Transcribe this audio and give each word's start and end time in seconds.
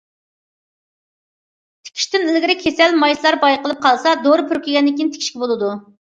تىكىشتىن 1.89 2.05
ئىلگىرى 2.31 2.55
كېسەل 2.61 2.97
مايسىلار 3.03 3.37
بايقىلىپ 3.43 3.83
قالسا، 3.83 4.15
دورا 4.23 4.47
پۈركىگەندىن 4.53 4.97
كېيىن 5.03 5.13
تىكىشكە 5.19 5.43
بولىدۇ. 5.43 5.71